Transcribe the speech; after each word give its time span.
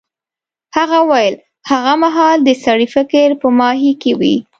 هغه 0.77 0.97
وویل 1.03 1.35
هغه 1.71 1.93
مهال 2.03 2.37
د 2.43 2.49
سړي 2.63 2.87
فکر 2.95 3.27
په 3.41 3.47
ماهي 3.59 3.93
کې 4.01 4.11
وي. 4.19 4.35